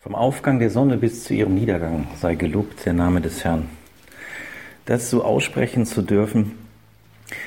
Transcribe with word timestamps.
Vom 0.00 0.14
Aufgang 0.14 0.60
der 0.60 0.70
Sonne 0.70 0.96
bis 0.96 1.24
zu 1.24 1.34
ihrem 1.34 1.56
Niedergang 1.56 2.06
sei 2.20 2.36
gelobt 2.36 2.86
der 2.86 2.92
Name 2.92 3.20
des 3.20 3.42
Herrn. 3.42 3.68
Das 4.84 5.10
so 5.10 5.24
aussprechen 5.24 5.86
zu 5.86 6.02
dürfen, 6.02 6.52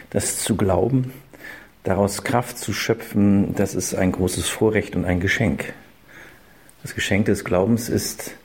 das 0.09 0.43
zu 0.43 0.57
glauben, 0.57 1.13
daraus 1.83 2.23
Kraft 2.25 2.57
zu 2.57 2.73
schöpfen, 2.73 3.55
das 3.55 3.73
ist 3.73 3.95
ein 3.95 4.11
großes 4.11 4.49
Vorrecht 4.49 4.97
und 4.97 5.05
ein 5.05 5.21
Geschenk. 5.21 5.73
Das 6.81 6.93
Geschenk 6.93 7.27
des 7.27 7.45
Glaubens 7.45 7.88
ist 7.88 8.36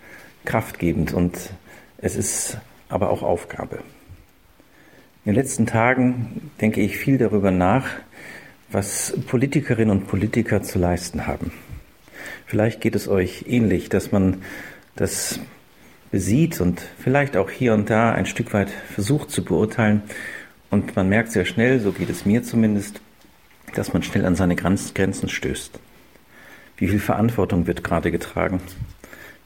kraftgebend 0.45 1.13
und 1.13 1.37
es 1.99 2.15
ist 2.15 2.59
aber 2.89 3.11
auch 3.11 3.25
Aufgabe. 3.25 3.79
In 5.25 5.33
den 5.33 5.35
letzten 5.35 5.67
Tagen 5.67 6.53
denke 6.61 6.81
ich 6.81 6.97
viel 6.97 7.19
darüber 7.19 7.51
nach, 7.51 7.89
was 8.71 9.15
Politikerinnen 9.27 9.91
und 9.91 10.07
Politiker 10.07 10.63
zu 10.63 10.79
leisten 10.79 11.27
haben. 11.27 11.51
Vielleicht 12.47 12.81
geht 12.81 12.95
es 12.95 13.09
euch 13.09 13.45
ähnlich, 13.49 13.89
dass 13.89 14.13
man 14.13 14.43
das 14.95 15.41
besieht 16.13 16.61
und 16.61 16.81
vielleicht 16.99 17.37
auch 17.37 17.51
hier 17.51 17.75
und 17.75 17.91
da 17.91 18.13
ein 18.13 18.25
Stück 18.25 18.53
weit 18.55 18.71
versucht 18.71 19.31
zu 19.31 19.45
beurteilen. 19.45 20.03
Und 20.71 20.95
man 20.95 21.09
merkt 21.09 21.33
sehr 21.33 21.45
schnell, 21.45 21.81
so 21.81 21.91
geht 21.91 22.09
es 22.09 22.25
mir 22.25 22.45
zumindest, 22.45 23.01
dass 23.75 23.93
man 23.93 24.05
schnell 24.05 24.25
an 24.25 24.37
seine 24.37 24.55
Grenzen 24.55 25.29
stößt. 25.29 25.79
Wie 26.77 26.89
viel 26.89 27.01
Verantwortung 27.01 27.67
wird 27.67 27.83
gerade 27.83 28.13
getragen? 28.13 28.61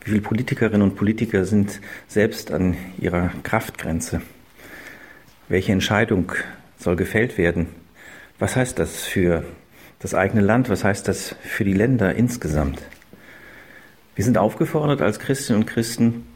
Wie 0.04 0.10
viele 0.10 0.22
Politikerinnen 0.22 0.82
und 0.82 0.96
Politiker 0.96 1.44
sind 1.44 1.80
selbst 2.06 2.50
an 2.50 2.76
ihrer 2.98 3.30
Kraftgrenze? 3.42 4.20
Welche 5.48 5.72
Entscheidung 5.72 6.32
soll 6.78 6.96
gefällt 6.96 7.38
werden? 7.38 7.68
Was 8.38 8.56
heißt 8.56 8.78
das 8.78 9.04
für 9.04 9.44
das 10.00 10.14
eigene 10.14 10.40
Land, 10.40 10.68
was 10.68 10.82
heißt 10.82 11.06
das 11.06 11.36
für 11.42 11.64
die 11.64 11.74
Länder 11.74 12.14
insgesamt? 12.14 12.82
Wir 14.16 14.24
sind 14.24 14.38
aufgefordert, 14.38 15.02
als 15.02 15.18
Christinnen 15.18 15.62
und 15.62 15.68
Christen 15.68 16.26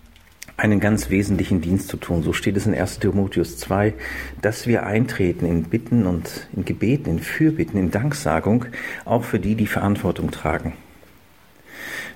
einen 0.57 0.79
ganz 0.79 1.11
wesentlichen 1.11 1.61
Dienst 1.61 1.89
zu 1.89 1.97
tun. 1.97 2.23
So 2.23 2.33
steht 2.33 2.57
es 2.57 2.67
in 2.67 2.75
1 2.75 3.01
Timotheus 3.01 3.59
2, 3.59 3.95
dass 4.41 4.67
wir 4.67 4.85
eintreten 4.87 5.47
in 5.47 5.65
Bitten 5.65 6.07
und 6.07 6.47
in 6.55 6.65
Gebeten, 6.65 7.11
in 7.11 7.19
Fürbitten, 7.19 7.79
in 7.79 7.91
Danksagung, 7.91 8.67
auch 9.05 9.25
für 9.25 9.41
die, 9.41 9.57
die 9.57 9.67
Verantwortung 9.67 10.31
tragen. 10.31 10.75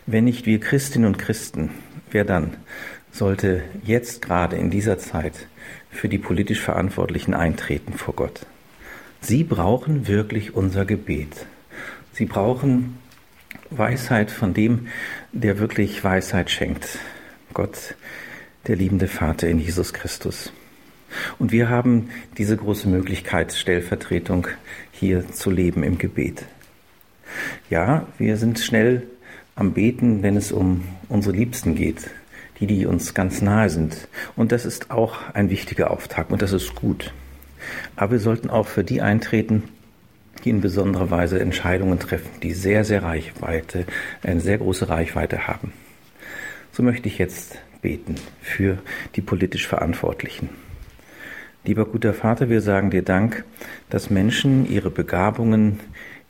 Wenn 0.07 0.25
nicht 0.25 0.47
wir 0.47 0.61
Christinnen 0.61 1.07
und 1.07 1.19
Christen, 1.19 1.71
wer 2.11 2.25
dann 2.25 2.57
sollte 3.11 3.63
jetzt 3.85 4.23
gerade 4.23 4.57
in 4.57 4.71
dieser 4.71 4.99
Zeit 4.99 5.49
für 5.91 6.09
die 6.09 6.19
politisch 6.19 6.61
Verantwortlichen 6.61 7.35
eintreten 7.35 7.95
vor 7.95 8.15
Gott? 8.15 8.47
Sie 9.21 9.45
brauchen 9.45 10.07
wirklich 10.07 10.55
unser 10.55 10.85
Gebet. 10.85 11.47
Sie 12.13 12.27
brauchen 12.27 12.99
Weisheit 13.71 14.31
von 14.31 14.55
dem, 14.55 14.89
der 15.33 15.59
wirklich 15.59 16.03
Weisheit 16.03 16.51
schenkt. 16.51 16.99
Gott, 17.53 17.95
der 18.67 18.77
liebende 18.77 19.09
Vater 19.09 19.49
in 19.49 19.59
Jesus 19.59 19.93
Christus. 19.93 20.53
Und 21.39 21.53
wir 21.53 21.69
haben 21.69 22.11
diese 22.37 22.57
große 22.57 22.89
Möglichkeit, 22.89 23.53
Stellvertretung 23.53 24.47
hier 24.93 25.31
zu 25.33 25.51
leben 25.51 25.83
im 25.83 25.99
Gebet. 25.99 26.45
Ja, 27.71 28.07
wir 28.19 28.37
sind 28.37 28.59
schnell 28.59 29.07
am 29.55 29.73
Beten, 29.73 30.23
wenn 30.23 30.37
es 30.37 30.53
um 30.53 30.85
unsere 31.09 31.37
Liebsten 31.37 31.75
geht, 31.75 32.11
die, 32.61 32.67
die 32.67 32.87
uns 32.87 33.15
ganz 33.15 33.43
nahe 33.43 33.71
sind. 33.71 34.09
Und 34.37 34.53
das 34.53 34.65
ist 34.65 34.91
auch 34.91 35.35
ein 35.35 35.51
wichtiger 35.51 35.91
Auftrag 35.91 36.31
und 36.31 36.43
das 36.43 36.53
ist 36.53 36.75
gut. 36.75 37.13
Aber 37.97 38.13
wir 38.13 38.21
sollten 38.21 38.51
auch 38.51 38.67
für 38.67 38.85
die 38.85 39.01
eintreten, 39.01 39.65
die 40.45 40.51
in 40.51 40.61
besonderer 40.61 41.11
Weise 41.11 41.41
Entscheidungen 41.41 41.99
treffen, 41.99 42.31
die 42.43 42.53
sehr, 42.53 42.85
sehr 42.85 43.03
Reichweite, 43.03 43.85
eine 44.23 44.41
sehr 44.41 44.59
große 44.59 44.89
Reichweite 44.89 45.49
haben. 45.49 45.73
So 46.73 46.83
möchte 46.83 47.09
ich 47.09 47.19
jetzt 47.19 47.59
beten 47.83 48.17
für 48.41 48.79
die 49.17 49.21
politisch 49.21 49.67
Verantwortlichen. 49.67 50.49
Lieber 51.65 51.87
guter 51.87 52.15
Vater, 52.15 52.49
wir 52.49 52.61
sagen 52.61 52.91
dir 52.91 53.03
Dank, 53.03 53.45
dass 53.91 54.11
Menschen 54.11 54.71
ihre 54.71 54.91
Begabungen 54.91 55.81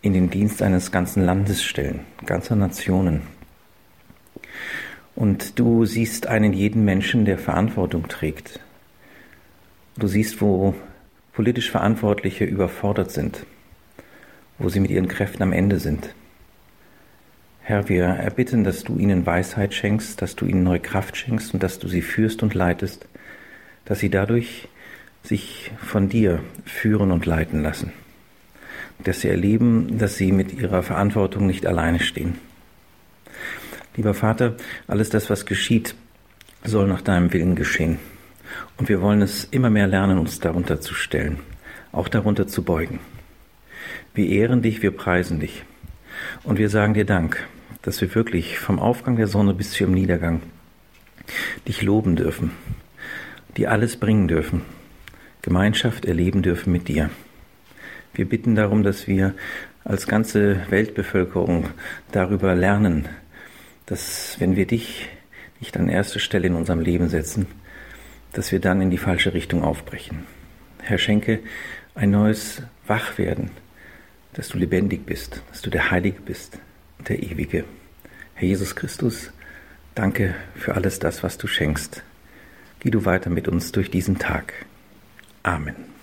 in 0.00 0.14
den 0.14 0.31
Dienst 0.31 0.62
eines 0.62 0.91
ganzen 0.91 1.25
Landes 1.25 1.62
stellen, 1.62 2.00
ganzer 2.25 2.56
Nationen. 2.56 3.22
Und 5.14 5.58
du 5.58 5.84
siehst 5.84 6.26
einen 6.26 6.52
jeden 6.52 6.84
Menschen, 6.84 7.25
der 7.25 7.38
Verantwortung 7.38 8.08
trägt. 8.08 8.60
Du 9.97 10.06
siehst, 10.06 10.41
wo 10.41 10.75
politisch 11.38 11.71
Verantwortliche 11.71 12.44
überfordert 12.44 13.12
sind, 13.12 13.47
wo 14.59 14.71
sie 14.71 14.81
mit 14.81 14.91
ihren 14.91 15.06
Kräften 15.06 15.44
am 15.44 15.53
Ende 15.53 15.78
sind. 15.78 16.12
Herr, 17.60 17.88
wir 17.88 18.06
erbitten, 18.06 18.65
dass 18.65 18.82
du 18.82 18.99
ihnen 18.99 19.25
Weisheit 19.25 19.72
schenkst, 19.72 20.21
dass 20.21 20.34
du 20.34 20.47
ihnen 20.47 20.65
neue 20.65 20.81
Kraft 20.81 21.16
schenkst 21.16 21.54
und 21.54 21.62
dass 21.62 21.78
du 21.78 21.87
sie 21.87 22.03
führst 22.03 22.43
und 22.43 22.54
leitest, 22.54 23.06
dass 23.84 24.00
sie 24.00 24.10
dadurch 24.10 24.66
sich 25.22 25.71
von 25.81 26.09
dir 26.09 26.41
führen 26.65 27.12
und 27.12 27.25
leiten 27.25 27.62
lassen, 27.62 27.93
dass 29.05 29.20
sie 29.20 29.28
erleben, 29.28 29.97
dass 29.97 30.16
sie 30.16 30.32
mit 30.32 30.53
ihrer 30.53 30.82
Verantwortung 30.82 31.47
nicht 31.47 31.66
alleine 31.66 32.00
stehen. 32.00 32.38
Lieber 33.97 34.15
Vater, 34.15 34.56
alles 34.88 35.09
das, 35.09 35.31
was 35.31 35.47
geschieht, 35.47 35.94
soll 36.65 36.88
nach 36.88 37.03
deinem 37.03 37.32
Willen 37.32 37.55
geschehen. 37.55 38.00
Und 38.76 38.88
wir 38.88 39.00
wollen 39.00 39.22
es 39.22 39.44
immer 39.44 39.70
mehr 39.70 39.86
lernen, 39.86 40.19
uns 40.19 40.41
darunter 40.41 40.81
zu 40.81 40.94
stellen, 40.94 41.41
auch 41.92 42.09
darunter 42.09 42.47
zu 42.47 42.62
beugen. 42.62 43.00
Wir 44.14 44.28
ehren 44.28 44.62
dich, 44.62 44.82
wir 44.82 44.91
preisen 44.91 45.41
dich. 45.41 45.64
Und 46.44 46.58
wir 46.58 46.69
sagen 46.69 46.94
dir 46.94 47.04
Dank, 47.04 47.47
dass 47.82 48.00
wir 48.00 48.14
wirklich 48.14 48.58
vom 48.58 48.78
Aufgang 48.78 49.16
der 49.16 49.28
Sonne 49.28 49.54
bis 49.54 49.72
zum 49.72 49.92
Niedergang 49.92 50.42
dich 51.66 51.82
loben 51.82 52.16
dürfen, 52.16 52.53
dir 53.56 53.70
alles 53.70 53.97
bringen 53.97 54.28
dürfen, 54.28 54.62
Gemeinschaft 55.42 56.04
erleben 56.04 56.42
dürfen 56.42 56.72
mit 56.72 56.88
dir. 56.88 57.10
Wir 58.14 58.28
bitten 58.28 58.54
darum, 58.54 58.82
dass 58.82 59.06
wir 59.06 59.34
als 59.84 60.06
ganze 60.06 60.60
Weltbevölkerung 60.70 61.69
darüber 62.10 62.54
lernen, 62.54 63.08
dass 63.87 64.37
wenn 64.38 64.56
wir 64.56 64.66
dich 64.66 65.08
nicht 65.60 65.76
an 65.76 65.88
erste 65.88 66.20
Stelle 66.20 66.48
in 66.48 66.54
unserem 66.54 66.81
Leben 66.81 67.08
setzen, 67.08 67.47
dass 68.32 68.52
wir 68.52 68.60
dann 68.60 68.80
in 68.80 68.90
die 68.90 68.98
falsche 68.98 69.34
Richtung 69.34 69.62
aufbrechen. 69.62 70.26
Herr, 70.82 70.98
schenke 70.98 71.40
ein 71.94 72.10
neues 72.10 72.62
Wachwerden, 72.86 73.50
dass 74.34 74.48
du 74.48 74.58
lebendig 74.58 75.04
bist, 75.04 75.42
dass 75.50 75.62
du 75.62 75.70
der 75.70 75.90
Heilige 75.90 76.20
bist, 76.20 76.58
der 77.08 77.22
Ewige. 77.22 77.64
Herr 78.34 78.48
Jesus 78.48 78.76
Christus, 78.76 79.32
danke 79.94 80.34
für 80.54 80.74
alles 80.74 80.98
das, 80.98 81.22
was 81.22 81.38
du 81.38 81.46
schenkst. 81.46 82.02
Geh 82.80 82.90
du 82.90 83.04
weiter 83.04 83.30
mit 83.30 83.48
uns 83.48 83.72
durch 83.72 83.90
diesen 83.90 84.18
Tag. 84.18 84.52
Amen. 85.42 85.97